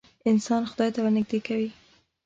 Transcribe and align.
انسان 0.29 0.61
خدای 0.69 0.89
ته 0.93 0.99
ورنیږدې 1.01 1.39
کوې. 1.47 1.69